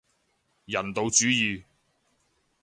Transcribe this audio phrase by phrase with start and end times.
[0.65, 1.65] 人道主義